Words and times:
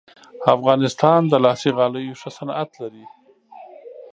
افغانستان 0.55 1.21
د 1.27 1.33
لاسي 1.43 1.69
غالیو 1.77 2.17
ښه 2.21 2.29
صنعت 2.37 2.69
لري 2.81 3.05